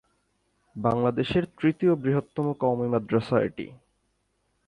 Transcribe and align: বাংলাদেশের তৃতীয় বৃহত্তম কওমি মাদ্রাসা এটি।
বাংলাদেশের 0.75 1.43
তৃতীয় 1.57 1.93
বৃহত্তম 1.95 2.45
কওমি 2.53 2.87
মাদ্রাসা 2.87 3.37
এটি। 3.41 3.65